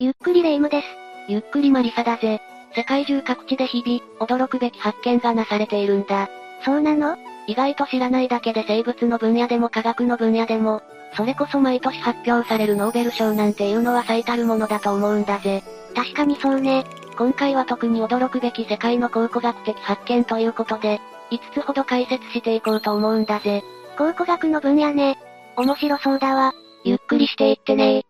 [0.00, 0.86] ゆっくりレ夢ムです。
[1.26, 2.40] ゆっくりマリサだぜ。
[2.76, 6.28] 世界中各地で日々、驚くべき発見がなされているんだ。
[6.64, 7.16] そうなの？
[7.48, 10.82] 意外と知らないだけで生物の分野でも科学の分野でも、
[11.16, 15.64] それこそ毎年発表されるノーベル賞なんていうのは最たるものだと思うんだぜ。
[15.96, 16.84] 確かにそうね。
[17.16, 21.00] 今回は特に驚くべき世界の考古学的発見ということで、
[21.32, 23.64] 5つほど解説していこうと思うんだぜ。
[23.98, 25.18] 考古学の分野ね。
[25.56, 26.52] 面白そうだわ。
[26.84, 28.07] ゆっくりしていってね1、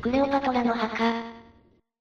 [0.00, 1.12] クレオパトラの墓。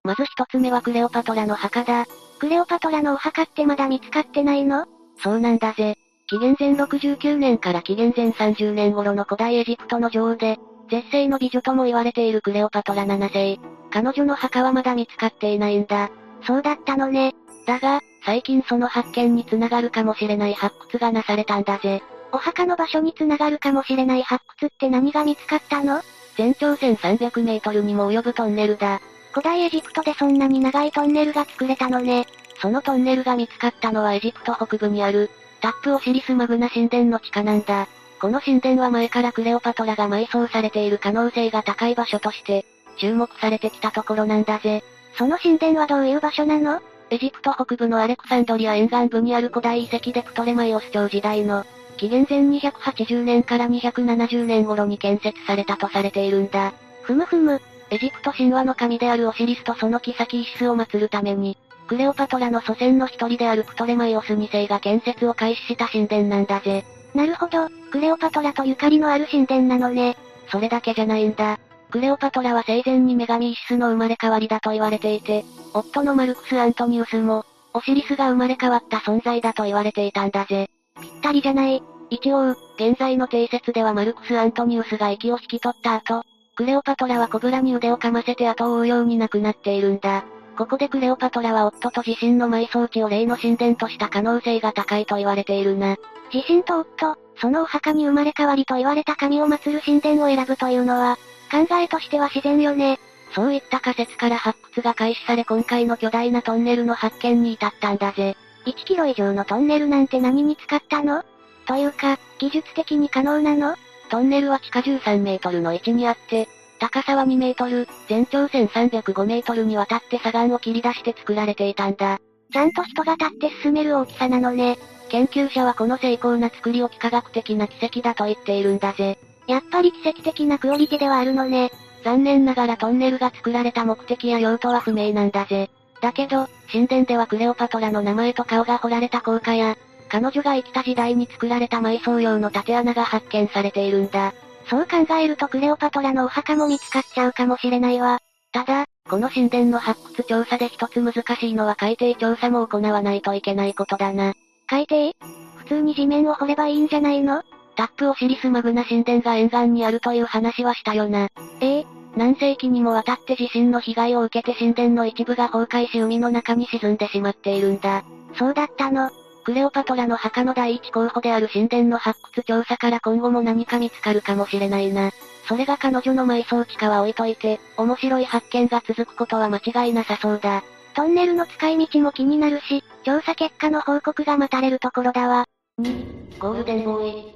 [0.03, 2.05] まず一つ目はクレオパトラの墓だ。
[2.39, 4.85] クレオパトラのお墓ってまだ見つかってないの？
[5.23, 5.95] そうなんだぜ。
[6.27, 10.57] 紀元前69年から紀元前30年頃の古代エジプトの女王で、
[10.89, 13.59] 絶世の美女とも言われているクレオパトラ7世。
[13.91, 16.09] 彼女の墓はまだ見つかっていないんだ。
[16.45, 17.33] そうだったのね。
[17.65, 22.01] だが、最近その発見につながるかもしれない発掘がなされたんだぜ。
[22.31, 26.01] お墓の場所につながるかもしれない発掘って何が見つかったの？
[26.37, 29.01] 全長1300メートルにも及ぶトンネルだ。
[29.31, 32.27] 古代エジプトでそんなに長いトンネルが作れたのね。
[32.61, 35.29] そのトンネルが見つかったのはエジプト北部にある、
[35.61, 37.87] タップオシリスマグナ神殿の地下なんだ。
[38.21, 42.65] この神殿は前からクレオパトラが埋葬されている可能性が高い場所として、
[42.97, 44.83] 注目されてきたところなんだぜ。
[45.17, 46.81] その神殿はどういう場所なの？
[47.09, 51.65] エジプト北部のアレクサンドリア沿岸部にある古代遺跡でプトレマイオス朝時代の、
[51.97, 56.73] 紀元前280年から270年頃に建設されたとされているんだ。
[57.03, 66.85] ふむふむ、エジプト神話の神であるオシリスとその妃イシスを祀るために、クレオパトラの祖先の一人であるプトレマイオス2世が建設を開始した神殿なんだぜ。
[67.13, 70.17] なるほど、クレオパトラとゆかりのある神殿なのね。
[70.49, 71.59] それだけじゃないんだ。
[71.91, 77.45] クレオパトラは生前に女神イシスの生まれ変わりだと言われていて、夫のマルクス・アントニウスも、
[77.75, 80.69] オシリスが生まれ変わった存在だと言われていたんだぜ。
[81.01, 81.83] ぴったりじゃない。
[82.09, 86.23] 一応、現在の定説ではマルクス・アントニウスが息を引き取った後、
[86.55, 90.23] クレオパトラはコブラに腕をかませて後を追うように亡くなっているんだ。
[90.55, 95.97] ここでクレオパトラは夫と自身の埋葬地を霊の神殿とした可能性が高いと言われているな。
[96.31, 101.17] 自身と夫、そのお墓に生まれ変わりと言われた神を祀る神殿を選ぶというのは、
[101.51, 102.99] 考えとしては自然よね。
[103.33, 108.37] そういった仮説から発掘が開始され今回の巨大なトンネルの発見に至ったんだぜ。
[108.65, 111.23] 1キロ以上のトンネルなんて何に使ったの？
[111.65, 113.75] というか、技術的に可能なの？
[114.09, 116.47] トンネルは地下13メートルの位置にあって、
[116.79, 122.19] 高さは2メートル、全長1305メートルにわたって砂岩を切り出して作られていたんだ。
[122.51, 124.77] ちゃんと人が立って進める大きさなのね。
[125.09, 129.17] 研究者はこの精巧な作りを幾何学的な奇跡だと言っているんだぜ。
[129.47, 131.71] やっぱり奇跡的なクオリティではあるのね。
[132.03, 135.69] 残念ながらトンネルが作られた目的や用途は不明なんだぜ。
[136.03, 139.77] だけど、神殿ではクレオパトラの名前と顔が彫られた高架や、
[140.09, 144.33] 彼女が生きた時代に作られた埋葬用の縦穴が発見されているんだ。
[144.69, 148.19] そう考えるとクレオパトラのお墓も見つかっちゃうかもしれないわ。
[148.51, 154.33] ただ、この神殿の発掘調査で一つ難しいのは海底調査も行わないといけないことだな。
[154.67, 155.13] 海底？
[155.55, 157.43] 普通に地面を掘ればいいんじゃないの？
[157.77, 161.29] タップオシリスマグナ神殿が沿岸にあるという話はしたよな。
[161.61, 168.03] ええ何世紀にもわたって地震の被害を受けて神殿の一部が崩壊し海の中に沈んでしまっているんだ。
[168.37, 169.09] そうだったの。
[169.43, 175.11] クレオパトラの墓の第一候補である神殿の発掘調査から今後も何か見つかるかもしれないな。
[175.47, 180.63] それが彼女の埋葬地かは置いといて、面白い発見が続くことは間違いなさそうだ。
[180.95, 185.45] トンネルの使い道も気になるし、調査結果の報告が待たれるところだわ。
[185.81, 187.33] 2、ゴールデンボーイ。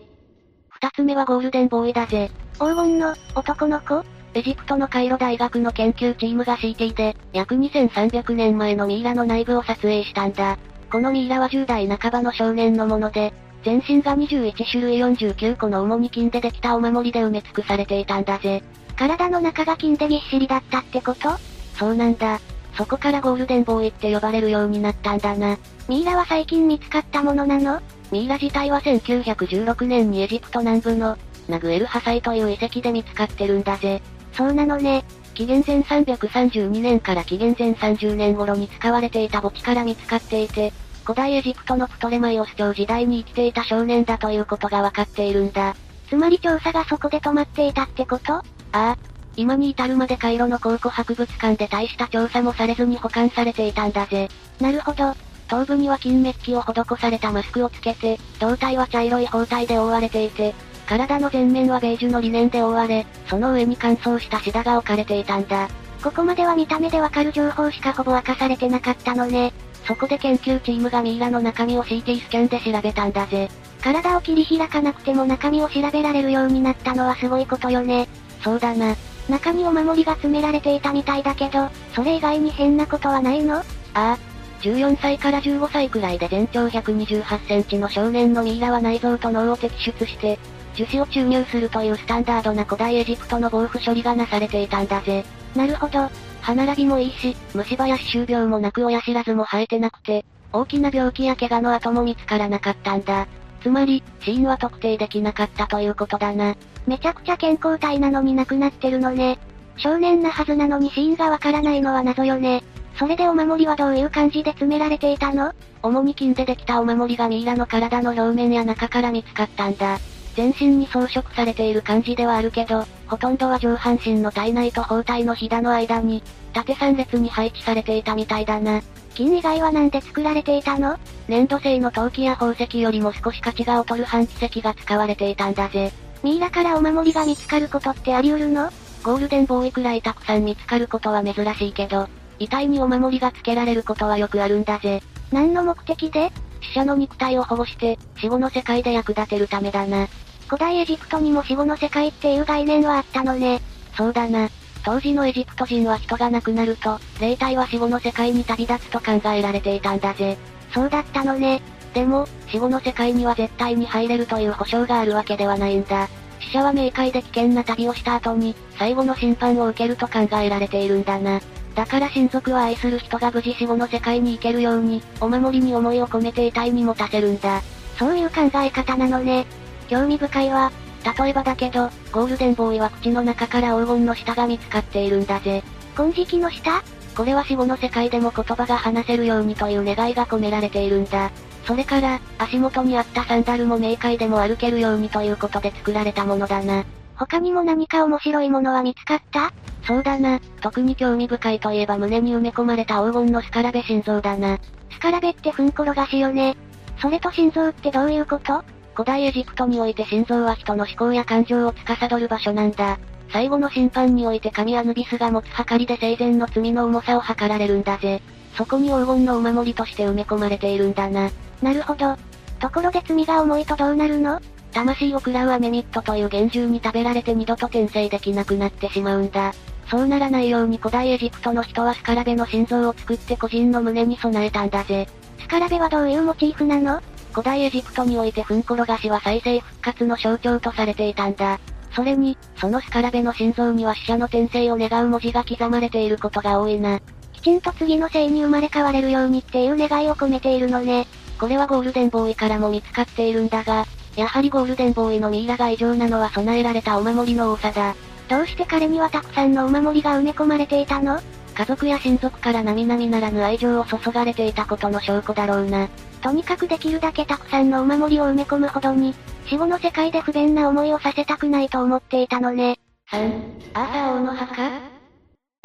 [0.69, 2.31] 二つ目はゴールデンボーイだぜ。
[2.53, 4.16] 黄金の、男の子？
[4.37, 10.59] エジプトのカイロ大学の研究チームが CT で、約2300年前のミイラの内部を撮影したんだ。
[10.91, 13.33] このミイラは10代半ばの少年のもので、
[13.65, 18.61] 全身が21種類49個の主に金でできたお守りで埋め尽くされていたんだぜ。
[18.95, 21.31] 体の中が金でぎっしりだったってこと？
[21.73, 22.39] そうなんだ。
[22.77, 25.57] そこからゴールデンボーイって呼ばれるようになったんだな。
[25.87, 27.81] ミイラは最近見つかったものなの？
[28.11, 31.17] ミイラ自体は1916年にエジプト南部の、
[31.49, 33.99] ナグエルハサイという遺跡で見つかってるんだぜ。
[34.37, 35.03] そうなのね。
[35.33, 40.71] 紀元前332年から紀元前30年頃に使われていた墓地から見つかっていて、
[41.03, 45.75] 古代エジプトのプトレマイオス朝時代に生きていた少年だということがわかっているんだ。
[46.09, 48.33] つまり調査がそこで止まっていたってこと？
[48.33, 48.97] ああ。
[49.35, 54.29] 今に至るまでカイロの考古博物館で大した調査もされずに保管されていたんだぜ。
[54.59, 55.13] なるほど。
[55.47, 60.55] 頭部には金メッキを施されたマスクをつけて、胴体は茶色い包帯で覆われていて、
[60.87, 65.67] 体の前面はベージュのリネンで覆われ、その上に乾燥したシダが置かれていたんだ。
[66.01, 69.51] ここまでは見た目でわかる情報しかほぼ明かされてなかったのね。
[69.85, 73.49] そこで研究チームがミイラの中身を CT スキャンで調べたんだぜ。
[73.81, 78.07] 体を切り開かなくても中身を調べられるようになったのはすごいことよね。
[78.41, 78.95] そうだな。
[79.27, 83.57] 中にお守りが詰められていたみたいだけど、それ以外に変なことはないの？
[83.57, 83.63] あ
[83.93, 84.17] あ。
[84.61, 90.39] 14歳から15歳くらいで全長128センチの少年のミイラは内臓と脳を摘出して、
[90.77, 95.25] 樹脂を注入するというスタンダードな古代エジプトの防腐処理がなされていたんだぜ。
[95.55, 96.07] なるほど。
[96.41, 103.27] 歯並びもいいし、虫歯や歯周病もなく親知らずも生えてなくて、大きな病気や怪我の跡も見つからなかったんだ。
[103.63, 106.55] つまり、死因は特定できなかったということだな。
[106.85, 109.39] めちゃくちゃ健康体なのに亡くなってるのね。
[109.77, 112.63] 少年なはずなのに死因がわからないのは謎よね。
[112.97, 115.53] それでお守りはどういう感じで詰められていたの？
[115.81, 119.99] 主に金でできたお守りがミイラの体の表面や中から見つかったんだ。
[120.37, 126.21] 全身に装飾されている感じではあるけど、ほとんどは上半身の体内と包帯のひだの間に、
[126.53, 128.83] 縦三列に配置されていたみたいだな。
[129.15, 130.99] 金以外は何で作られていたの？
[131.27, 135.91] 粘土製の陶器や宝石よりも少し価値が劣る半奇石が使われていたんだぜ。
[136.21, 138.69] ミイラからお守りが見つかることってあり得るの？
[139.03, 142.07] ゴールデンボーイくらいたくさん見つかることは珍しいけど、
[142.37, 145.01] 遺体にお守りが付けられることはよくあるんだぜ。
[145.31, 146.31] 何の目的で？
[146.61, 150.07] 死者の肉体を保護して、死後の世界で役立てるためだな。
[150.47, 153.61] 古代エジプトにも死後の世界っていう概念はあったのね。
[153.95, 154.49] そうだな。
[154.83, 160.37] 当時のエジプト人は人が亡くなると、霊体は死後の世界に旅立つと考えられていたんだぜ。
[160.73, 161.61] そうだったのね。
[161.93, 166.07] でも、死後の世界には絶対に入れるという保証があるわけではないんだ。
[166.39, 171.41] 死者は冥界で危険な旅をした後に、最後の審判を受けると考えられているんだな。
[171.75, 177.61] だから親族は愛する人が無事死後の世界に行けるように、お守りに思いを込めて遺体に持たせるんだ。
[177.99, 179.45] そういう考え方なのね。
[179.87, 180.71] 興味深いわ。
[181.19, 185.63] 例えばだけど、ゴールデンボーイは口の中から黄金の舌が見つかっているんだぜ。
[185.95, 186.83] 金色の舌？
[187.15, 191.31] これは死後の世界でも言葉が話せるようにという願いが込められているんだ。
[191.65, 196.85] それから、足元にあったサンダルも冥界でも歩けるようにということで作られたものだな。
[197.15, 199.51] 他にも何か面白いものは見つかった？
[199.85, 200.39] そうだな。
[200.61, 204.59] 特に興味深いといえば胸に埋め込まれた黄金のスカラベ心臓だな。
[204.91, 206.55] スカラベってふんころがしよね。
[207.01, 208.63] それと心臓ってどういうこと？
[208.97, 212.97] 古代エジプトにおいて心臓は人の思考や感情を司る場所なんだ。
[213.31, 218.23] 最後の審判において神アヌビスが持つ計りで生前の罪の重さを測られるんだぜ。
[218.55, 221.29] そこに黄金のお守りとして埋め込まれているんだな。
[221.61, 222.15] なるほど。
[222.57, 224.41] ところで罪が重いとどうなるの？
[224.73, 229.53] 魂を食らうアメミットという幻獣に食べられて二度と転生できなくなってしまうんだ。
[229.91, 235.07] そうならないように古代エジプトの人はスカラベの心臓を作って個人の胸に備えたんだぜ。
[235.39, 236.99] スカラベはどういうモチーフなの？
[237.37, 241.59] 古代エジプトにおいてフンコロガシは再生復活の象徴とされていたんだ。
[241.91, 246.99] それに、そのスカラベの心臓には死者の転生を願う文字が刻まれていることが多いな。
[247.33, 251.05] きちんと次の生に生まれ変われるようにっていう願いを込めているのね。
[251.39, 253.85] これはゴールデンボーイからも見つかっているんだが、
[254.15, 257.95] やはりゴールデンボーイのミイラが異常なのは備えられたお守りの多さだ。
[258.29, 261.19] どうして彼にはたくさんのお守りが埋め込まれていたの？
[261.53, 265.87] 家族や親族から並々ならぬ愛情を注がれていたことの証拠だろうな。
[266.21, 269.13] とにかくできるだけたくさんのお守りを埋め込むほどに、
[269.45, 272.79] 死後の世界で不便な思いをさせたくないと思っていたのね。
[273.11, 273.41] 3、
[273.73, 274.61] アーサー王の墓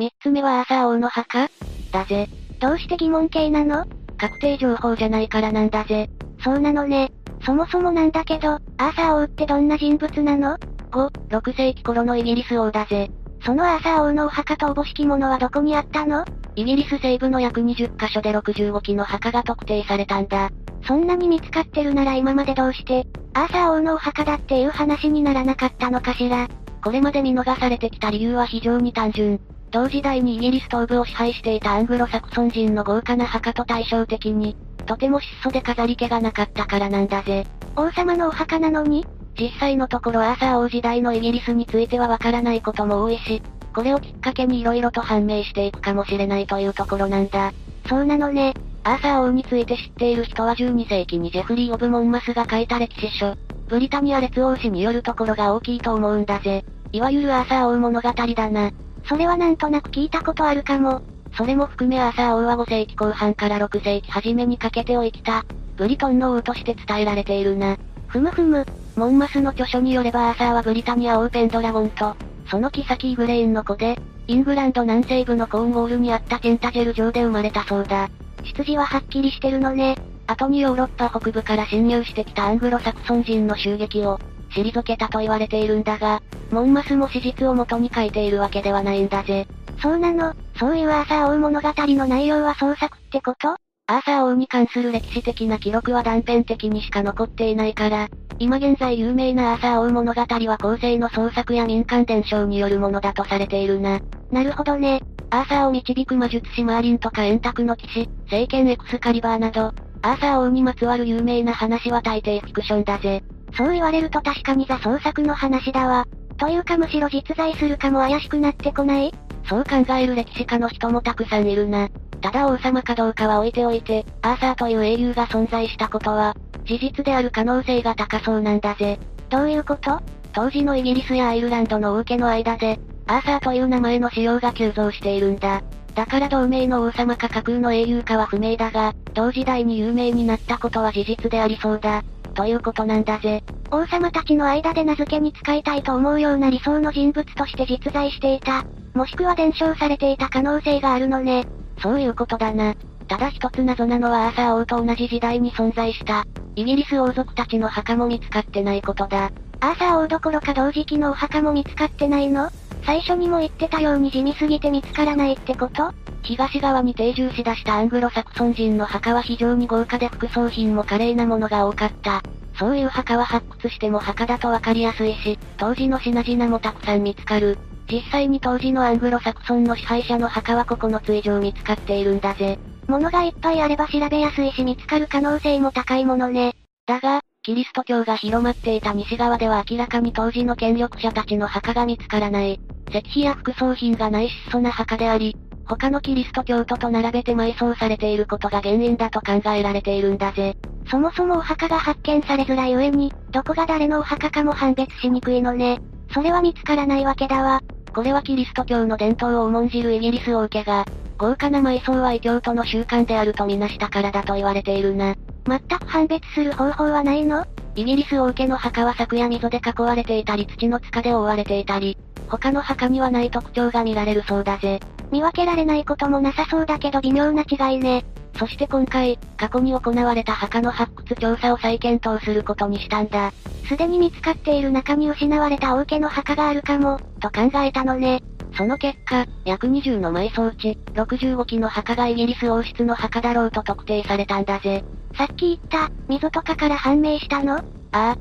[0.00, 1.48] ?3 つ目はアーサー王の墓
[1.90, 2.28] だぜ。
[2.60, 3.84] どうして疑問形なの？
[4.16, 6.08] 確定情報じゃないからなんだぜ。
[6.44, 7.10] そうなのね。
[7.44, 10.58] そもそもなんだけど、アーサー王ってどんな人物なの
[10.92, 13.10] ?5、6世紀頃のイギリス王だぜ。
[13.44, 16.24] そのアーサー王のお墓とおぼしきものはどこにあったの？
[16.54, 20.50] イギリス西部の約20カ所で65基の墓が特定されたんだ。
[20.86, 26.48] そんなに見つかってるなら今までどうして、アーサー王のお墓だっていう話にならなかったのかしら。
[26.84, 29.40] これまで見逃されてきた理由は非常に単純。
[29.70, 37.46] 同時代にイギリス東部を支配していたアングロサクソン人の豪華な墓と対照的に、とても質素で飾り気がなかったからなんだぜ。
[37.76, 39.06] 王様のお墓なのに？
[39.38, 43.40] 実際のところアーサー王時代のイギリスについてはわからないことも多いし、
[43.72, 47.52] これをきっかけに色々と判明していくかもしれないというところなんだ。
[47.88, 48.54] そうなのね。
[48.84, 53.34] アーサー王について知っている人は12世紀にジェフリー・オブ・モンマスが書いた歴史書、
[53.68, 56.64] ブリタニア列王史によるところが大きいと思うんだぜ。
[56.92, 58.70] いわゆるアーサー王物語だな。
[59.08, 61.00] それはなんとなく聞いたことあるかも。
[61.36, 65.44] それも含めアーサー王は5世紀後半から6世紀初めにかけてを生きた、
[65.76, 67.78] ブリトンの王として伝えられているな。
[68.08, 68.66] ふむふむ。
[68.96, 72.14] モンマスの著書によればアーサーはブリタニア王ペンドラゴンと、
[72.46, 78.08] そのキサキーグレインの子で、イングランド南西部のコーンウォールにあったチェンタジェル城で生まれたそうだ。
[78.42, 79.96] 出自ははっきりしてるのね。
[80.26, 84.18] 後にヨーロッパ北部から侵入してきたアングロサクソン人の襲撃を、
[84.50, 89.46] 退けたと言われているんだが、モンマスも史実を元に書いているわけではないんだぜ。
[89.80, 93.56] そうなのそういうアーサー王物語の内容は創作ってこと？
[93.86, 98.08] アーサー王に関する歴史的な記録は断片的にしか残っていないから、
[98.38, 104.00] 今現在有名なアーサー王物語は後世の創作や民間伝承によるものだとされているな。
[104.30, 105.02] なるほどね。
[105.30, 109.72] アーサーを導く魔術師マーリンとか円卓の騎士、聖剣エクスカリバーなど、
[110.02, 113.22] アーサー王にまつわる有名な話は大抵フィクションだぜ。
[113.56, 116.06] そう言われると確かにザ創作の話だわ。
[116.38, 119.12] というかむしろ実在するかも怪しくなってこない？
[119.44, 121.88] そう考える歴史家の人もたくさんいるな。
[122.20, 128.98] ただ王様かどうかは置いておいて、アーサーという英雄が存在したことは、事実である可能性が高そうなんだぜ。
[129.28, 130.00] どういうこと？
[130.32, 135.62] 当時のイギリスやアイルランドの王家の間で、アーサーという名前の使用が急増しているんだ。
[135.94, 142.02] だから同盟の王様か架空の英雄かは不明だが、同時代に有名になったことは事実でありそうだ。
[142.34, 143.42] ということなんだぜ。
[143.70, 148.64] 王様たちの間で名付けに使いたいと思うような理想の人物として実在していた。
[148.94, 151.46] もしくは伝承されていた可能性があるのね。
[151.82, 152.74] そういうことだな。
[153.08, 156.24] ただ一つ謎なのはアーサー王と同じ時代に存在した、
[156.54, 159.30] イギリス王族たちの墓も見つかってないことだ。
[159.60, 162.50] アーサー王どころか同時期のお墓も見つかってないの？
[162.84, 165.92] 最初にも言ってたように地味すぎて見つからないってこと？
[166.22, 172.22] 東側に定住し出したアングロサクソン人の墓は非常に豪華で副葬品も華麗なものが多かった。
[172.58, 177.58] そういう墓は発掘しても墓だとわかりやすいし、当時の品々もたくさん見つかる。
[177.90, 182.58] 実際に当時のアングロサクソンの支配者の墓は9つ以上見つかっているんだぜ。
[182.86, 186.54] 物がいっぱいあれば調べやすいし見つかる可能性も高いものね。
[186.86, 192.60] だが、キリスト教が広まっていた西側では明らかに当時の権力者たちの墓が見つからない。
[192.90, 195.36] 石碑や副葬品がない質素な墓であり、
[195.66, 200.56] 他のキリスト教徒と並べて埋葬されていることが原因だと考えられているんだぜ。
[200.90, 205.80] そもそもお墓が発見されづらい上に、どこが誰のお墓かも判別しにくいのね。
[206.12, 207.60] それは見つからないわけだわ。
[207.94, 210.84] これはキリスト教の伝統を重んじるイギリス王家が、
[211.18, 215.14] 豪華な埋葬は異教徒の習慣であるとみなしたからだと言われているな。
[215.46, 217.44] 全く判別する方法はないの？
[217.74, 221.96] イギリス王家の墓は柵や溝で囲われていたり土の塚で覆われていたり、
[222.28, 224.80] 他の墓にはない特徴が見られるそうだぜ。
[225.12, 228.04] 見分けられないこともなさそうだけど微妙な違いね。
[228.38, 233.30] そして今回、過去に行われた墓の発掘調査を再検討することにしたんだ。
[233.68, 238.22] すでに見つかっている中に失われた王家の墓があるかも、と考えたのね。
[238.56, 244.82] その結果、約20の埋葬地、65基の墓がイギリス王室の墓だろうと特定されたんだぜ。
[245.16, 247.56] さっき言った、溝とかから判明したの？
[247.56, 248.16] ああ。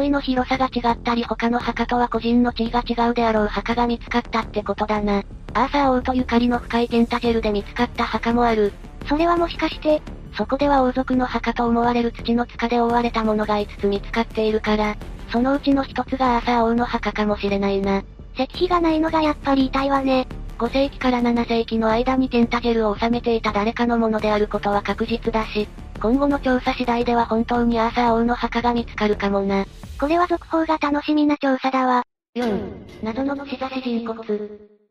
[0.00, 5.22] 囲いの広さが違ったり他の墓とは個人の地位が違うであろう墓が見つかったってことだな。
[5.54, 8.72] アーサー王とゆかりの深いテンタジェルで見つかった墓もある。
[9.08, 10.00] それはもしかして、
[10.36, 14.96] そこでは王族の墓と思われる土の塚で覆われたものが5つ見つかっているから、
[15.30, 18.02] そのうちの1つがアーサー王の墓かもしれないな。
[18.34, 20.26] 石碑がないのがやっぱり痛いわね。
[20.58, 25.68] 5世紀から7世紀の間にテンタジェルを収めていた誰かのものであることは確実だし、
[26.00, 29.66] 今後の調査次第では本当にアーサー王の墓が見つかるかもな。
[30.00, 32.02] これは続報が楽しみな調査だわ。
[32.36, 34.81] 4、謎の串刺し人骨。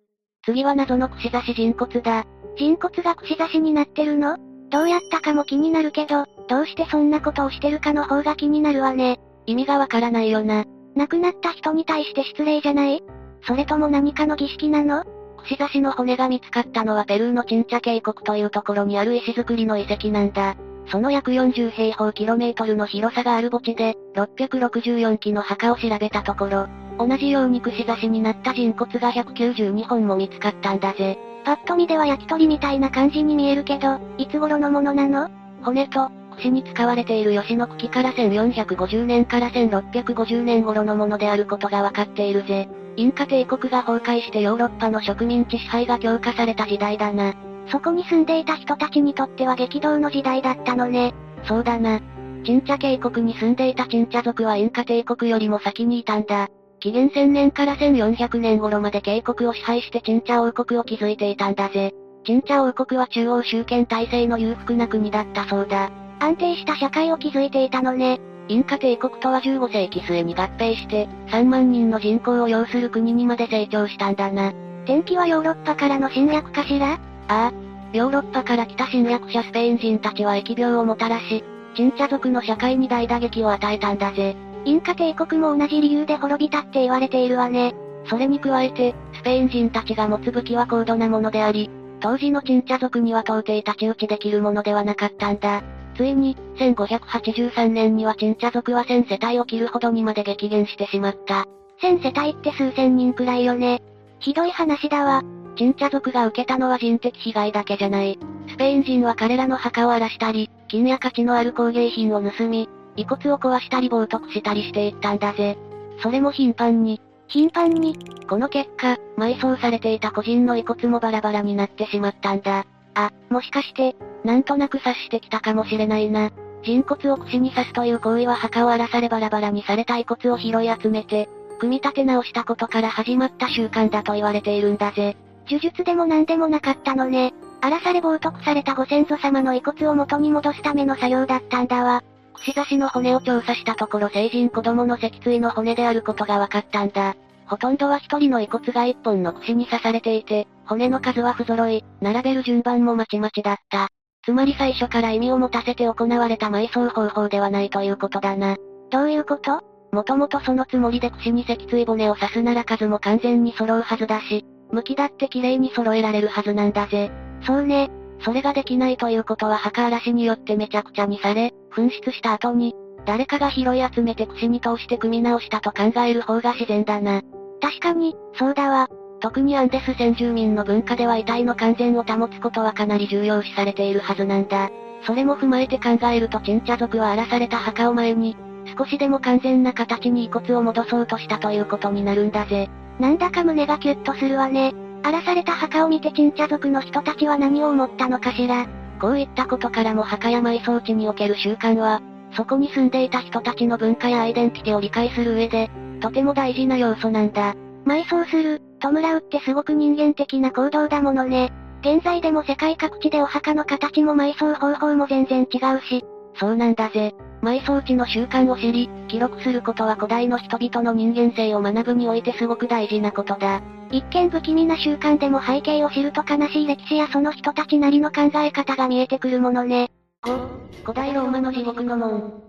[0.43, 2.25] 次は謎の串刺し人骨だ。
[2.55, 4.37] 人骨が串刺しになってるの？
[4.71, 9.19] どうやったかも気になるけど、どうしてそんなことをしてるかの方が気になるわね。
[9.45, 10.65] 意味がわからないよな。
[10.95, 13.03] 亡くなった人に対して失礼じゃない？
[13.43, 15.03] それとも何かの儀式なの？
[15.43, 20.55] 串刺しの骨が見つかったのはペルーのチンチャ渓谷というところにある石造りの遺跡なんだ。
[20.87, 26.67] その約40平方キロメートルの広さがある墓地で、664基の墓を調べたところ、
[26.97, 31.17] 同じように串刺しになった人骨が192本も見つかったんだぜ。
[31.43, 35.29] パッと見では焼き鳥みたいな感じに見えるけど、いつ頃のものなの？
[35.63, 42.67] 骨と、串に使われている吉野茎から1450年から1650年頃のものであることがわかっているぜ。
[42.97, 47.33] インカ帝国が崩壊してヨーロッパの植民地支配が強化された時代だな。
[47.71, 51.13] そこに住んでいた人たちにとっては激動の時代だったのね。
[51.45, 51.99] そうだな。
[52.43, 56.49] チンチャ渓谷に住んでいたチンチャ族はインカ帝国よりも先にいたんだ。
[56.79, 61.93] 紀元1000年から1400年頃まで渓谷を支配してチンチャ王国を築いていたんだぜ。
[62.25, 65.91] チンチャ王国は中央集権体制の裕福な国だったそうだ。
[66.19, 68.19] 安定した社会を築いていたのね。
[68.47, 74.53] インカ帝国とは15世紀末に合併して、3万人の人口を要する国にまで成長したんだな。
[74.85, 76.93] 天気はヨーロッパからの侵略かしら？
[76.93, 77.53] ああ。
[77.93, 81.43] ヨーロッパから来た侵略者スペイン人たちは疫病をもたらし、
[81.75, 84.35] チンチャ族の社会に大打撃を与えたんだぜ。
[84.65, 87.73] インカ帝国も同じ理由で滅びたって言われているわね。
[88.05, 91.69] それに加えて、スペイン人たちが持つ武器は高度なものであり、
[91.99, 95.61] 当時のチンチャ族には到底太刀打ちできるものではなかったんだ。
[96.01, 101.45] ついに、1583年にはチンチャ族は1000世帯を切るほどにまで激減してしまった。
[101.83, 103.83] 1000世帯って数千人くらいよね。
[104.19, 105.21] ひどい話だわ。
[105.55, 108.17] チンチャ族が受けたのは人的被害だけじゃない。
[108.49, 115.55] スペイン人は彼らの墓を荒らしたり、金や価値のある工芸品を盗み、遺骨を壊したり冒涜したりしていったんだぜ。
[116.01, 116.99] それも頻繁に。
[117.27, 117.95] 頻繁に
[118.27, 122.65] この結果、埋葬されていた個人の遺骨もバラバラになってしまったんだ。
[122.95, 126.31] あ、もしかして、なんとなく察してきたかもしれないな。
[126.63, 131.27] 人骨を串に刺すという行為は墓を荒らされバラバラにされた遺骨を拾い集めて、
[131.59, 135.15] 組み立て直したことから始まった習慣だと言われているんだぜ。
[135.47, 137.33] 呪術でも何でもなかったのね。
[137.61, 142.03] 荒らされ冒涜されたご先祖様の遺骨を元に戻すための作業だったんだわ。
[142.33, 147.15] 串刺しの骨を調査したところ成人子供の脊椎の骨であることが分かったんだ。
[147.45, 153.89] ほとんどは一人の遺骨が一本の串に刺されていて、骨の数は不揃い、並べる順番もまちまちだった。
[154.23, 158.55] つまり最初から意味を持たせて行われた埋葬方法ではないということだな。
[158.89, 159.59] どういうこと？
[159.91, 167.11] もともとそのつもりで串に脊椎骨を刺すなら数も完全に揃うはずだし、向きだって綺麗に揃えられるはずなんだぜ。
[167.45, 167.89] そうね。
[168.23, 172.73] それができないということは墓荒らしによってめちゃくちゃにされ、紛失した後に、
[173.05, 177.23] 誰かが拾い集めて串に通して組み直したと考える方が自然だな。
[177.59, 178.87] 確かに、そうだわ。
[179.21, 184.71] 特にアンデス先住民の文化では遺体の完全を保つことはかなり重要視されているはずなんだ。
[185.05, 188.35] それも踏まえて考えるとチンチャ族は荒らされた墓を前に、
[188.77, 192.69] 少しでも完全な形に遺骨を戻そうとしたということになるんだぜ。
[192.99, 194.73] なんだか胸がキュッとするわね。
[195.03, 198.67] 荒らされた墓を見てチンチャ族の人たちは何を思ったのかしら。
[198.99, 202.01] こういったことからも墓や埋葬地における習慣は、
[202.35, 205.69] そこに住んでいた人たちの文化やアイデンティティを理解する上で、
[206.01, 207.55] とても大事な要素なんだ。
[207.85, 211.51] 埋葬する、弔うってすごく人間的な行動だものね。
[211.81, 216.03] 現在でも世界各地でお墓の形も埋葬方法も全然違うし。
[216.35, 217.13] そうなんだぜ。
[217.41, 223.61] 埋葬地の習慣を知り、記録することは古代の人々の人間性を学ぶにおいてすごく大事なことだ。
[223.91, 229.89] 一見不気味な習慣でも背景を知ると悲しい歴史やその人たちなりの考え方が見えてくるものね。
[230.23, 230.47] 5、
[230.83, 232.43] 古代ローマの地獄の門。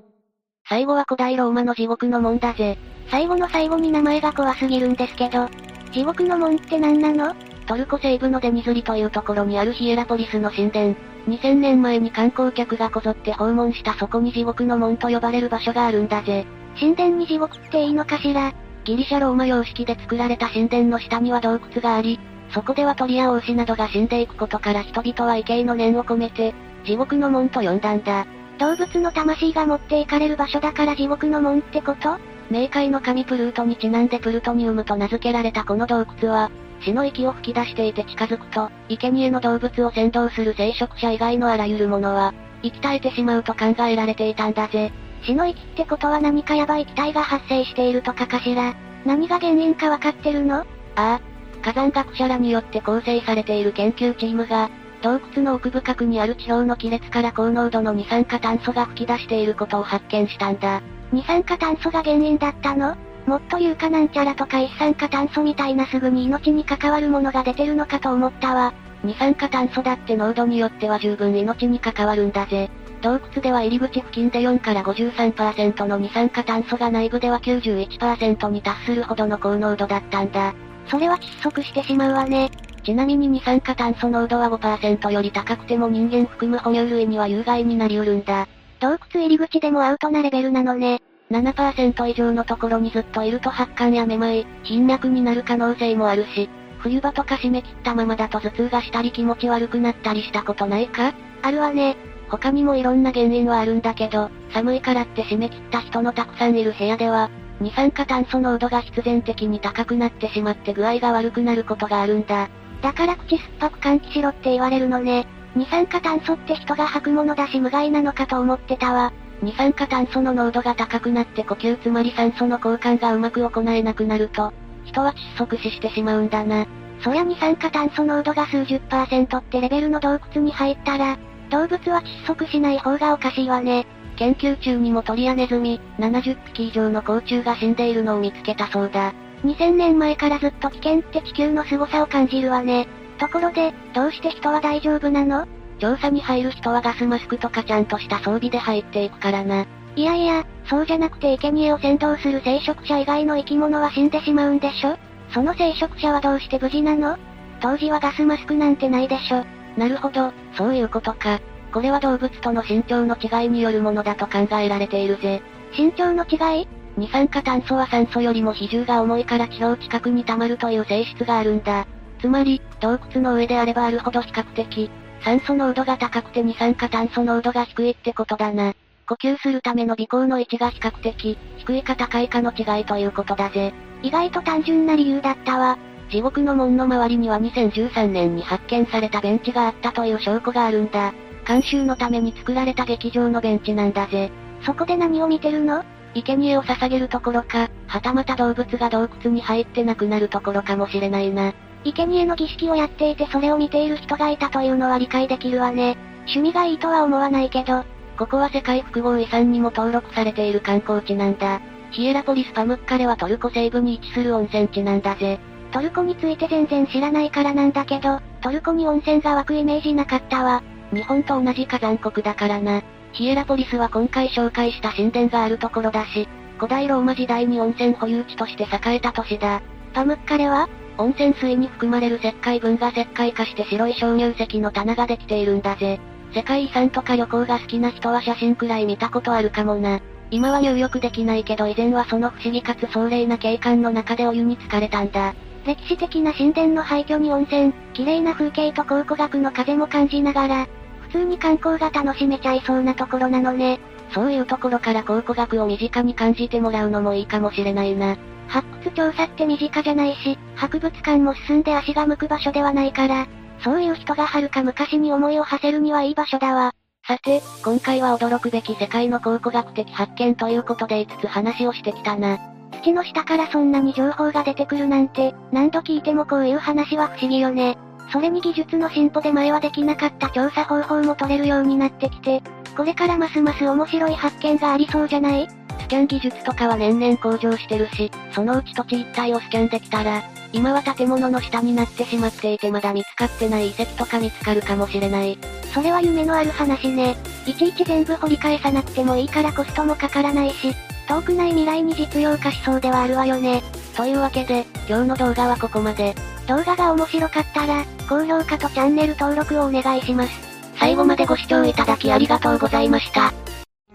[0.68, 2.78] 最後は古代ローマの地獄の門だぜ。
[3.10, 5.48] 最後の最後に名前が怖すぎるんですけど。
[5.92, 7.34] 地獄の門って何なの？
[7.66, 10.96] トルコ西部のデニズリというところにあるヒエラポリスの神殿。
[11.28, 16.46] 2000年前に観光客がこぞって訪問したそこに地獄の門と呼ばれる場所があるんだぜ。
[16.80, 18.54] 神殿に地獄っていいのかしら？
[18.84, 22.18] ギリシャローマ様式で作られた神殿の下には洞窟があり、
[22.54, 26.54] そこでは鳥や王子などが死んでいくことから人々は畏敬の念を込めて、
[26.86, 28.26] 地獄の門と呼んだんだ。
[28.58, 32.16] 動物の魂が持っていかれる場所だから地獄の門ってこと？
[32.52, 36.50] 冥界の神プルートにちなんでプルトニウムと名付けられたこの洞窟は、
[36.82, 44.92] 死の息を吹き出していて近づくと、生贄の動物を先導する聖職者以外のあらゆるものは、生き絶えてしまうと考えられていたんだぜ。
[45.22, 48.74] 死の息ってことは何かヤバい気体が発生しているとかかしら。
[49.06, 50.56] 何が原因かわかってるの？
[50.56, 50.64] あ
[50.96, 51.20] あ。
[51.62, 54.68] 火山学者らによって構成されている研究チームが、
[55.00, 60.82] 洞窟の奥深くにある地表の亀裂から高濃度の二酸化炭素が吹き出していることを発見したんだ。
[61.12, 62.96] 二酸化炭素が原因だったの？
[63.26, 68.74] もっと言うかなんちゃらとか一酸化炭素みたいなすぐに命に関わるものが出てるのかと思ったわ。
[69.04, 72.70] 二酸化炭素だって濃度によっては十分命に関わるんだぜ。
[73.02, 80.54] 洞窟では入り口付近で4から53%の二酸化炭素が内部では91%に達するほどの高濃度だったんだ。
[80.86, 82.50] それは窒息してしまうわね。
[82.84, 88.48] ちなみに二酸化炭素濃度は5%より高くても人間含む哺乳類には有害になりうるんだ。
[88.82, 91.00] 洞窟入り口でもアウトなレベルなのね。
[91.30, 101.14] 7%以上のところにずっといると発汗やめまい、頻脈になる可能性もあるし、冬場とか締め切ったままだと頭痛がしたり気持ち悪くなったりしたことないか？
[101.42, 101.96] あるわね。
[102.28, 112.48] 他にもいろんな原因はあるんだけど、寒いからって締め切った人のたくさんいる部屋では、二酸化炭素濃度が必然的に高くなってしまって具合が悪くなることがあるんだ。
[112.82, 115.28] だから口酸っぱく換気しろって言われるのね。
[115.54, 119.12] 二酸化炭素って人が吐くものだし無害なのかと思ってたわ。
[119.42, 124.52] 二酸化炭素の濃度が高くなって呼吸つまり酸素の交換がうまく行えなくなると、
[124.84, 126.66] 人は窒息死してしまうんだな。
[127.02, 131.18] そりゃ二酸化炭素濃度が数十パーセントってレベルの洞窟に入ったら、
[131.50, 133.86] 動物は窒息しない方がおかしいわね。
[134.16, 139.12] 研究中にも鳥やネズミ、70匹以上の甲虫が死んでいるのを見つけたそうだ。
[139.44, 142.86] 2000年前からずっと危険って地球の凄さを感じるわね。
[143.18, 145.46] ところで、どうして人は大丈夫なの？
[145.78, 149.66] 調査に入る人はガスマスクとかちゃんとした装備で入っていくからな。
[149.96, 154.96] いやいや、そうじゃなくて生贄を先導する聖職者以外の生き物は死んでしまうんでしょ？
[155.34, 157.16] その聖職者はどうして無事なの？
[157.60, 159.44] 当時はガスマスクなんてないでしょ。
[159.76, 161.40] なるほど、そういうことか。
[161.72, 165.42] これは動物との身長の違いによるものだと考えられているぜ。
[165.76, 166.68] 身長の違い？
[166.96, 171.86] 二酸化炭素は酸素よりも比重が重いから地表近くに溜まるという性質があるんだ。
[172.20, 174.90] つまり、洞窟の上であればあるほど比較的、
[175.24, 178.74] 酸素濃度が高くて二酸化炭素濃度が低いってことだな。
[179.08, 183.72] 呼吸するための微光の位置が比較的、低いか高いかの違いということだぜ。
[184.02, 185.78] 意外と単純な理由だったわ。
[186.10, 191.14] 地獄の門の周りには2013年に発見されたベンチがあったという証拠があるんだ。
[191.46, 194.32] 監修のために作られた劇場のベンチなんだぜ。
[194.66, 195.84] そこで何を見てるの？
[196.14, 201.54] 生贄を捧げるところか、はたまた動物が洞窟に入って亡くなるところかもしれないな。
[201.90, 205.96] 生贄の儀式をやっていてそれを見ている人がいたというのは理解できるわね。
[206.26, 207.84] 趣味がいいとは思わないけど、
[208.16, 211.60] ここは世界複合遺産にも登録されている観光地なんだ。
[211.90, 215.40] ヒエラポリスパムッカレはトルコ西部に位置する温泉地なんだぜ。
[215.72, 220.62] トルコについて全然知らないからなんだけど、トルコに温泉が湧くイメージなかったわ。
[220.92, 222.82] 日本と同じ火山国だからな。
[223.12, 229.62] ヒエラポリスは今回紹介した神殿があるところだし、古代ローマ時代に温泉保有地として栄えた都市だ。
[229.92, 230.68] パムッカレは
[230.98, 236.00] 温泉水に含まれる石灰分が石灰化して白い鍾乳石の棚ができているんだぜ。
[236.34, 240.00] 世界遺産とか旅行が好きな人は写真くらい見たことあるかもな。
[240.30, 245.34] 今は入浴できないけど以前はその不思議かつ壮麗な景観の中でお湯に浸かれたんだ。
[245.66, 250.66] 歴史的な神殿の廃墟に温泉、綺麗な風景と考古学の風も感じながら、
[251.02, 253.78] 普通に観光が楽しめちゃいそうなところなのね。
[254.14, 258.16] そういうところから考古学を身近に感じてもらうのもいいかもしれないな。
[258.48, 263.26] 発掘調査って身近じゃないし、博物館も進んで足が向く場所ではないから、
[263.64, 266.72] そういう人がはるか昔に思いを馳せるにはいい場所だわ。
[267.06, 272.38] さて、今回は驚くべき世界の考古学的発見ということで5つ話をしてきたな。
[272.82, 277.76] 土の下からそんなに情報が出てくるなんて、何度聞いてもこういう話は不思議よね。
[278.12, 282.42] それに技術の進歩で前はできなかった調査方法も取れるようになってきて、
[282.76, 285.48] これからますます面白い発見がありそうじゃない？
[285.80, 295.38] スキャン技術とかは年々向上してるし、そのうち土地一帯をスキャンできたら、今は建物の下になってしまっていてまだ見つかってない遺跡とか見つかるかもしれない。
[295.72, 297.16] それは夢のある話ね。
[297.46, 300.74] いちいち全部掘り返さなくてもいいからコストもかからないし、
[301.08, 303.62] 遠くない未来に実用化しそうではあるわよね。
[303.96, 306.14] というわけで、今日の動画はここまで。
[306.48, 310.32] 動画が面白かったら、高評価とチャンネル登録をお願いします。
[310.78, 313.32] 最後までご視聴いただきありがとうございました。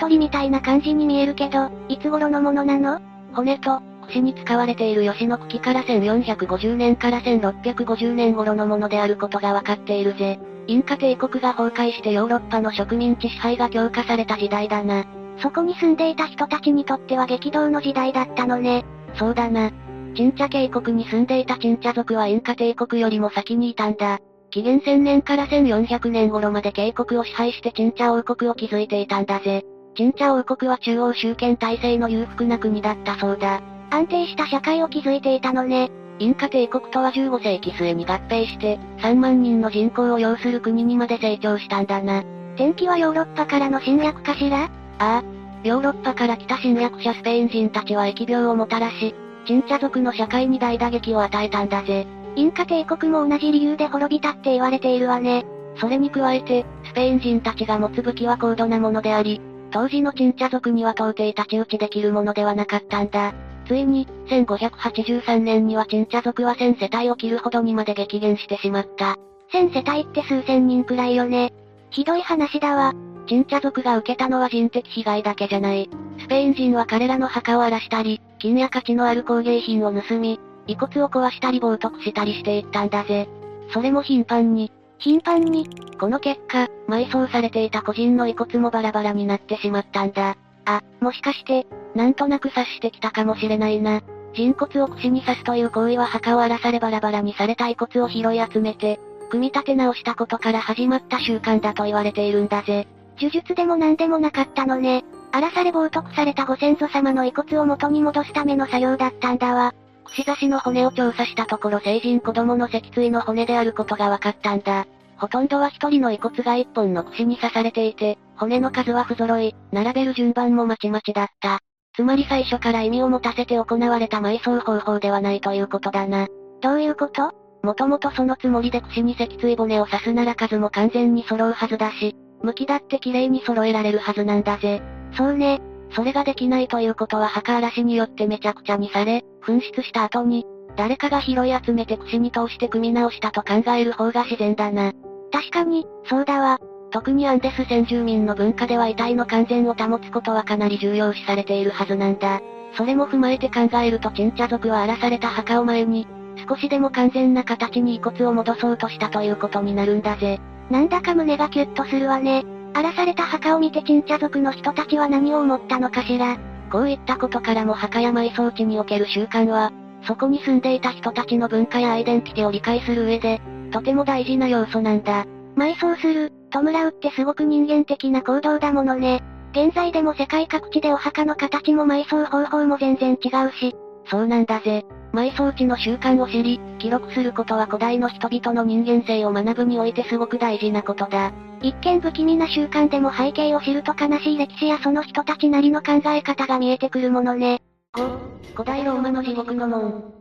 [0.07, 3.01] 鳥みたいな感じに見えるけど、いつ頃のものなの？
[3.33, 10.39] 骨と、串に使われている吉野茎から1450年から1650年頃のものであることがわかっているぜ。
[10.67, 15.05] インカ帝国が崩壊してヨーロッパの植民地支配が強化された時代だな。
[15.41, 18.85] そこに住んでいた人たちにとっては激動の時代だったのね。
[19.15, 19.71] そうだな。
[20.15, 24.19] チンチャ渓谷に住んでいたチンチャ族はインカ帝国よりも先にいたんだ。
[24.49, 29.65] 紀元1000年から1400年頃まで渓谷を支配してチンチャ王国を築いていたんだぜ。
[29.97, 33.63] チンチャ王国は中央集権体制の裕福な国だったそうだ。
[33.89, 35.89] 安定した社会を築いていたのね。
[36.19, 42.23] インカ帝国とは15世紀末に合併して、3万人の人口を要する国にまで成長したんだな。
[42.57, 44.65] 天気はヨーロッパからの侵略かしら？
[44.65, 45.23] ああ。
[45.63, 49.15] ヨーロッパから来た侵略者スペイン人たちは疫病をもたらし、
[49.47, 52.05] チンチャ族の社会に大打撃を与えたんだぜ。
[52.35, 55.43] インカ帝国も同じ理由で滅びたって言われているわね。
[55.79, 63.33] それに加えて、スペイン人たちが持つ武器は高度なものであり、当時のチンチャ族には到底太刀打ちできるものではなかったんだ。
[63.67, 69.17] ついに、1583年にはチンチャ族は1000世帯を切るほどにまで激減してしまった。
[69.51, 71.53] 1000世帯って数千人くらいよね。
[71.89, 72.93] ひどい話だわ。
[73.27, 75.89] チンチャ族が受けたのは人的被害だけじゃない。
[76.19, 83.27] スペイン人は彼らの墓を荒らしたり、金や価値のある工芸品を盗み、遺骨を壊したり冒涜したりしていったんだぜ。
[83.73, 84.71] それも頻繁に。
[84.99, 90.37] 頻繁にこの結果、埋葬されていた個人の遺骨もバラバラになってしまったんだ。
[90.65, 94.01] あ、もしかして、なんとなく察してきたかもしれないな。
[94.33, 102.87] 人骨を串に刺すという行為は墓を荒らされバラバラにされた遺骨を拾い集めて、組み立て直したことから始まった習慣だと言われているんだぜ。
[103.19, 105.03] 呪術でも何でもなかったのね。
[105.31, 109.73] 荒らされ冒涜されたご先祖様の遺骨を元に戻すための作業だったんだわ。
[110.07, 114.85] 串刺しの骨を調査したところ成人子供の脊椎の骨であることが分かったんだ。
[115.17, 121.59] ほとんどは一人の遺骨が一本の串に刺されていて、骨の数は不揃い、並べる順番もまちまちだった。
[121.95, 126.27] つまり最初から意味を持たせて行われた埋葬方法ではないということだな。
[126.61, 127.31] どういうこと？
[127.63, 134.81] もともとそのつもりで串に脊椎骨を刺すなら数も完全に揃うはずだし、向きだって綺麗に揃えられるはずなんだぜ。
[135.17, 135.59] そうね。
[135.91, 140.45] それができないということは墓荒らしによってめちゃくちゃにされ、紛失した後に、
[140.75, 144.93] 誰かが拾い集めて串に通して組み直したと考える方が自然だな。
[145.31, 146.59] 確かに、そうだわ。
[146.91, 152.41] 特にアンデス先住民の文化では遺体の完全を保つことはかなり重要視されているはずなんだ。
[152.75, 156.07] それも踏まえて考えるとチンチャ族は荒らされた墓を前に、
[156.47, 160.39] 少しでも完全な形に遺骨を戻そうとしたということになるんだぜ。
[160.69, 162.45] なんだか胸がキュッとするわね。
[162.73, 166.37] 荒らされた墓を見て鎮茶族の人たちは何を思ったのかしら。
[166.71, 169.71] こういったことからも墓や埋葬地における習慣は、
[170.03, 175.25] そこに住んでいた人たちの文化やアイデンティティを理解する上で、とても大事な要素なんだ。
[175.55, 179.23] 埋葬する、弔うってすごく人間的な行動だものね。
[179.51, 183.75] 現在でも世界各地でお墓の形も埋葬方法も全然違うし。
[184.05, 184.85] そうなんだぜ。
[185.13, 191.31] 埋葬地の習慣を知り、記録することは古代の人々の人間性を学ぶにおいてすごく大事なことだ。
[191.61, 197.61] 一見不気味な習慣でも背景を知ると悲しい歴史やその人たちなりの考え方が見えてくるものね。
[197.95, 200.13] 5、古代ローマの地獄の門。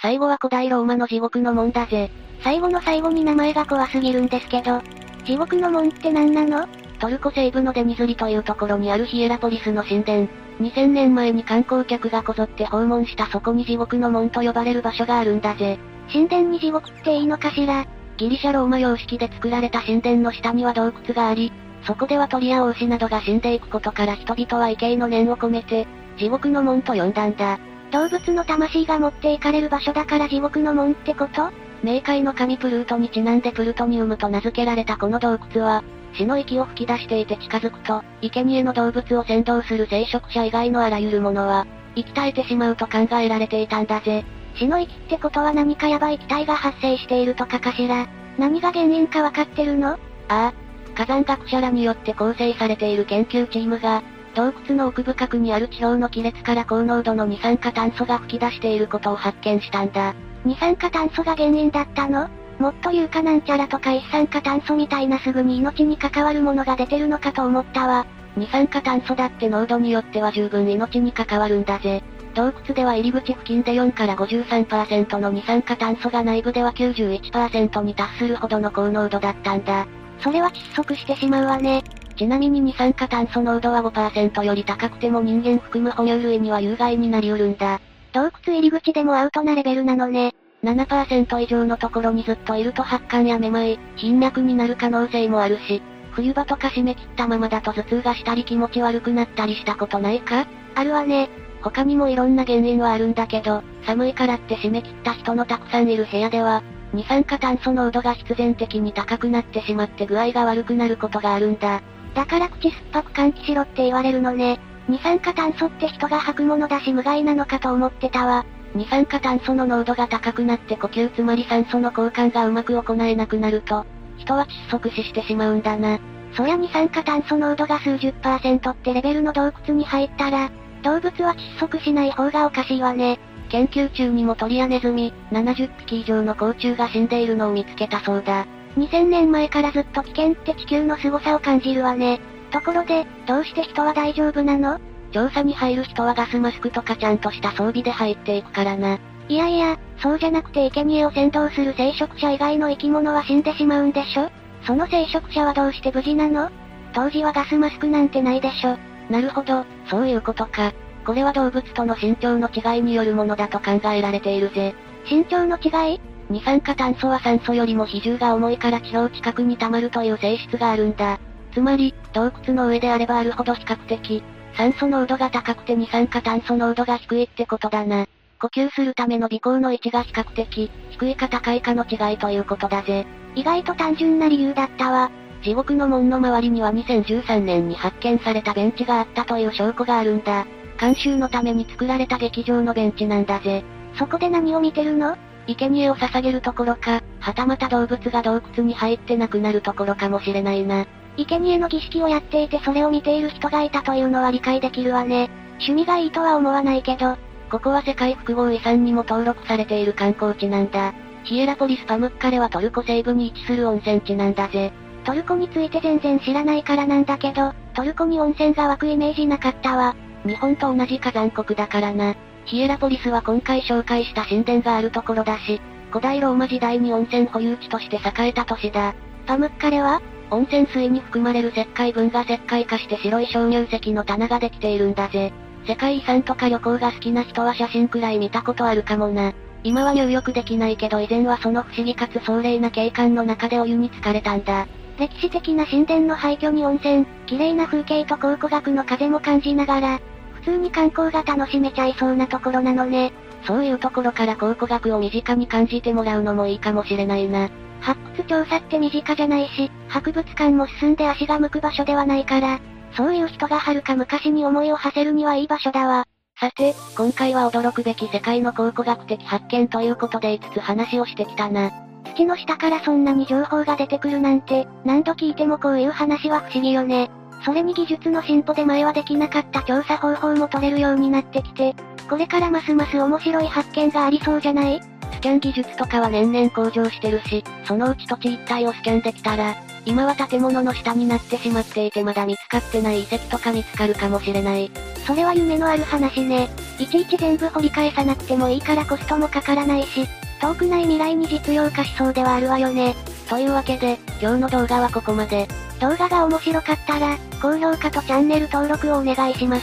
[0.00, 2.10] 最後は古代ローマの地獄の門だぜ。
[2.42, 4.80] 最後の最後に名前が怖すぎるんですけど。
[5.24, 6.68] 地獄の門って何なの？
[7.00, 10.28] トルコ西部のデニズリというところにあるヒエラポリスの神殿。
[10.60, 15.78] 2000年前に観光客がこぞって訪問したそこに地獄の門と呼ばれる場所があるんだぜ。
[16.12, 17.86] 神殿に地獄っていいのかしら？
[18.18, 21.50] ギリシャローマ様式で作られた神殿の下には洞窟があり、
[21.86, 25.86] そこでは鳥や王子などが死んでいくことから人々は畏敬の念を込めて、
[26.18, 27.58] 地獄の門と呼んだんだ。
[27.90, 31.50] 動物の魂が持っていかれる場所だから地獄の門ってこと？
[31.82, 35.82] 冥界の神プルートにちなんでプルトニウムと名付けられたこの洞窟は、
[36.14, 44.24] 死の息を吹き出していて近づくと、生贄の動物を先導する聖職者以外のあらゆるものは、生き絶えてしまうと考えられていたんだぜ。
[44.56, 48.08] 死の息ってことは何かヤバい気体が発生しているとかかしら？
[48.38, 49.92] 何が原因かわかってるの？
[49.92, 50.52] ああ。
[50.94, 54.02] 火山学者らによって構成されている研究チームが、
[54.34, 60.14] 洞窟の奥深くにある地表の亀裂から高濃度の二酸化炭素が吹き出していることを発見したんだ。
[60.44, 62.28] 二酸化炭素が原因だったの？
[62.60, 68.06] もっと言うかなんちゃらとか一酸化炭素みたいなすぐに命に関わるものが出てるのかと思ったわ。
[68.36, 72.02] 二酸化炭素だって濃度によっては十分命に関わるんだぜ。
[72.34, 79.86] 洞窟では入り口付近で4から53%の二酸化炭素が内部では91%に達するほどの高濃度だったんだ。
[80.20, 81.82] それは窒息してしまうわね。
[82.16, 87.80] ちなみに二酸化炭素濃度は5%より高くても人間含む哺乳類には有害になり得るんだ。
[88.12, 90.34] 洞窟入り口でもアウトなレベルなのね。
[90.62, 100.46] 7%以上のところにずっといると発汗やめまい、頻脈になる可能性もあるし、冬場とか締め切ったままだと頭痛がしたり気持ち悪くなったりしたことないか？
[100.74, 101.30] あるわね。
[101.62, 111.82] 他にもいろんな原因はあるんだけど、寒いからって締め切った人のたくさんいる部屋では、二酸化炭素濃度が必然的に高くなってしまって具合が悪くなることがあるんだ。
[112.14, 114.58] だから口酸っぱく換気しろって言われるのね。
[114.88, 118.44] 二酸化炭素って人が吐くものだし無害なのかと思ってたわ。
[118.74, 123.84] 二酸化炭素の濃度が高くなって呼吸つまり酸素の交換がうまく行えなくなると、
[124.18, 125.98] 人は窒息死してしまうんだな。
[126.34, 130.50] そりゃ二酸化炭素濃度が数十パーセントってレベルの洞窟に入ったら、
[130.82, 133.18] 動物は窒息しない方がおかしいわね。
[133.48, 138.46] 研究中にも鳥やネズミ、70匹以上の甲虫が死んでいるのを見つけたそうだ。
[138.76, 142.20] 2000年前からずっと危険って地球の凄さを感じるわね。
[142.52, 144.78] ところで、どうして人は大丈夫なの？
[145.12, 148.98] 調査に入る人はガスマスクとかちゃんとした装備で入っていくからな。
[149.28, 154.30] いやいや、そうじゃなくて生贄を先導する聖職者以外の生き物は死んでしまうんでしょ？
[154.66, 156.50] その聖職者はどうして無事なの？
[156.92, 158.76] 当時はガスマスクなんてないでしょ。
[159.08, 160.72] なるほど、そういうことか。
[161.04, 164.74] これは動物との身長の違いによるものだと考えられているぜ。
[165.10, 166.00] 身長の違い？
[166.28, 171.18] 二酸化炭素は酸素よりも比重が重いから地表近くに溜まるという性質があるんだ。
[171.52, 174.22] つまり、洞窟の上であればあるほど比較的、
[174.60, 178.04] 酸素濃度が高くて二酸化炭素濃度が低いってことだな。
[178.38, 183.06] 呼吸するための鼻孔の位置が比較的、低いか高いかの違いということだぜ。
[183.34, 185.10] 意外と単純な理由だったわ。
[185.42, 190.46] 地獄の門の周りには2013年に発見されたベンチがあったという証拠があるんだ。
[190.78, 193.64] 監修のために作られた劇場のベンチなんだぜ。
[193.98, 195.16] そこで何を見てるの？
[195.46, 200.84] 生贄を捧げるところか、はたまた動物が洞窟に入ってなくなるところかもしれないな。
[201.16, 205.30] 生贄の儀式をやっていてそれを見ている人がいたというのは理解できるわね。
[205.54, 207.16] 趣味がいいとは思わないけど、
[207.50, 210.94] ここは世界複合遺産にも登録されている観光地なんだ。
[211.24, 214.72] ヒエラポリスパムッカレはトルコ西部に位置する温泉地なんだぜ。
[215.04, 219.96] トルコについて全然知らないからなんだけど、トルコに温泉が湧くイメージなかったわ。
[220.24, 222.14] 日本と同じ火山国だからな。
[222.44, 228.94] ヒエラポリスは今回紹介した神殿があるところだし、古代ローマ時代に温泉保有地として栄えた都市だ。
[229.26, 235.32] パムッカレは温泉水に含まれる石灰分が石灰化して白い鍾乳石の棚ができているんだぜ。
[235.66, 239.32] 世界遺産とか旅行が好きな人は写真くらい見たことあるかもな。
[239.62, 244.66] 今は入浴できないけど以前はその不思議かつ壮麗な景観の中でお湯に浸かれたんだ。
[244.98, 250.00] 歴史的な神殿の廃墟に温泉、綺麗な風景と考古学の風も感じながら、
[250.34, 253.12] 普通に観光が楽しめちゃいそうなところなのね。
[253.46, 257.48] そういうところから考古学を身近に感じてもらうのもいいかもしれないな。
[257.80, 262.60] 発掘調査って身近じゃないし、博物館も進んで足が向く場所ではないから、
[262.96, 266.04] そういう人が遥か昔に思いを馳せるにはいい場所だわ。
[266.38, 271.70] さて、今回は驚くべき世界の考古学的発見ということで5つ話をしてきたな。
[272.16, 277.10] 土の下からそんなに情報が出てくるなんて、何度聞いてもこういう話は不思議よね。
[277.44, 281.74] それに技術の進歩で前はできなかった調査方法も取れるようになってきて、
[282.08, 284.80] これからますます面白い発見がありそうじゃない？
[285.10, 294.70] スキャン技術とかは年々向上してるし、そのうち土地一帯をスキャンできたら、今は建物の下になってしまっていてまだ見つかってない遺跡とか見つかるかもしれない。
[295.06, 296.48] それは夢のある話ね。
[296.78, 300.06] いちいち全部掘り返さなくてもいいからコストもかからないし、
[300.40, 302.94] 遠くない未来に実用化しそうではあるわよね。
[303.28, 305.46] というわけで、今日の動画はここまで。
[305.80, 309.62] 動画が面白かったら、高評価とチャンネル登録をお願いします。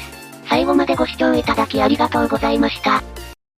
[0.49, 3.03] 最後までご視聴いただきありがとうございました。